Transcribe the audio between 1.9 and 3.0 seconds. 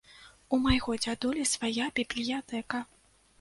бібліятэка.